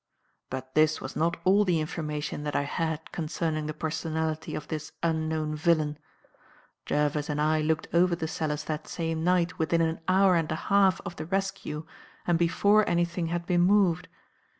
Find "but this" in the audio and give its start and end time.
0.49-0.99